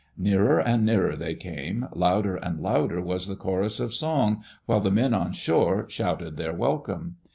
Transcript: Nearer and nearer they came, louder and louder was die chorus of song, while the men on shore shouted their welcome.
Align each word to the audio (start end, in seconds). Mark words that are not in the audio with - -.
Nearer 0.17 0.57
and 0.59 0.83
nearer 0.83 1.15
they 1.15 1.35
came, 1.35 1.87
louder 1.93 2.35
and 2.35 2.59
louder 2.59 2.99
was 2.99 3.27
die 3.27 3.35
chorus 3.35 3.79
of 3.79 3.93
song, 3.93 4.41
while 4.65 4.79
the 4.79 4.89
men 4.89 5.13
on 5.13 5.31
shore 5.31 5.85
shouted 5.89 6.37
their 6.37 6.53
welcome. 6.53 7.17